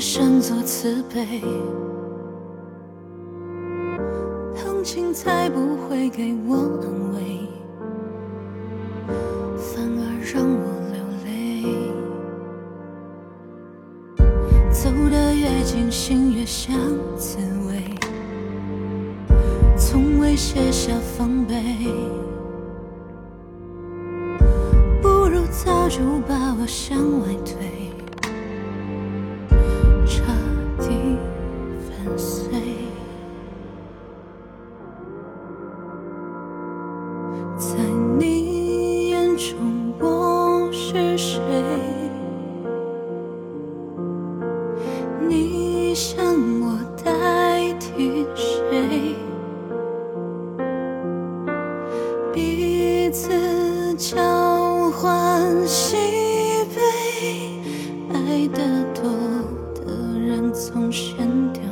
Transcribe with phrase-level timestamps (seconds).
[0.00, 1.42] 深作慈悲，
[4.56, 7.46] 同情才不会给我安慰，
[9.58, 11.28] 反而让我流泪。
[14.72, 16.74] 走得越近，心越像
[17.18, 17.36] 刺
[17.68, 17.94] 猬，
[19.76, 21.54] 从未卸下防备。
[25.02, 27.69] 不如早就把我向外推。
[37.60, 37.76] 在
[38.18, 41.36] 你眼中我是谁？
[45.28, 46.24] 你想
[46.62, 49.14] 我代替谁？
[52.32, 53.28] 彼此
[53.94, 55.98] 交换喜
[56.74, 56.80] 悲
[58.14, 58.58] 爱的
[58.94, 59.02] 多
[59.84, 61.62] 的人总先掉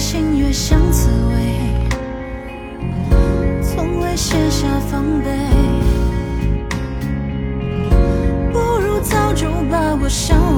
[0.00, 1.36] 心越像刺猬，
[3.62, 5.30] 从未卸下防备，
[8.50, 10.49] 不如早就把我伤。